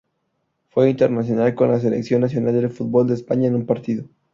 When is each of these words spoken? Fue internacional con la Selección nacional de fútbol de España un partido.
Fue 0.71 0.89
internacional 0.89 1.53
con 1.53 1.69
la 1.69 1.79
Selección 1.79 2.21
nacional 2.21 2.59
de 2.59 2.69
fútbol 2.69 3.05
de 3.07 3.13
España 3.13 3.51
un 3.51 3.67
partido. 3.67 4.09